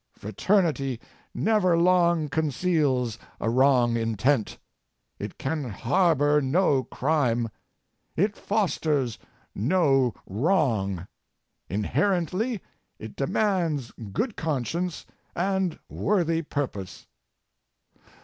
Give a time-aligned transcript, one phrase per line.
[0.17, 0.99] Fraternity
[1.31, 4.57] never long conceals a wrong intent;
[5.19, 7.49] it can harbor no crime;
[8.15, 9.19] it fosters
[9.53, 11.05] no wrong.
[11.69, 12.63] Inherently
[12.97, 17.05] it demands good conscience and worthy purpose.